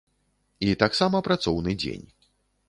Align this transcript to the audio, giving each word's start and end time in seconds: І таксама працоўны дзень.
І 0.67 0.73
таксама 0.83 1.21
працоўны 1.27 1.77
дзень. 1.85 2.05